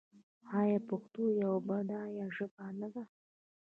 آیا 0.59 0.79
پښتو 0.89 1.21
یوه 1.41 1.57
بډایه 1.67 2.25
ژبه 2.35 2.65
نه 2.79 2.87
ده؟ 2.93 3.03